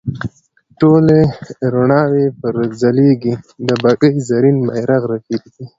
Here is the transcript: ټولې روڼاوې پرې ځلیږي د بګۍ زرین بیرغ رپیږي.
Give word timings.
ټولې 0.79 1.21
روڼاوې 1.73 2.25
پرې 2.41 2.63
ځلیږي 2.81 3.33
د 3.67 3.69
بګۍ 3.83 4.13
زرین 4.27 4.57
بیرغ 4.67 5.01
رپیږي. 5.11 5.63